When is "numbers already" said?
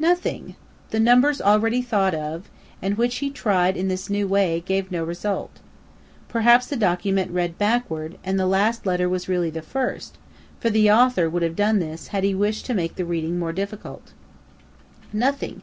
0.98-1.82